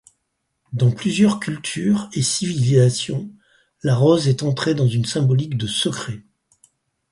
Dans 0.73 0.89
plusieurs 0.89 1.39
cultures 1.39 2.09
et 2.13 2.23
civilisations 2.23 3.29
la 3.83 3.93
rose 3.95 4.27
est 4.27 4.41
entrée 4.41 4.73
dans 4.73 4.87
une 4.87 5.05
symbolique 5.05 5.59
de 5.59 5.67
secret. 5.67 6.23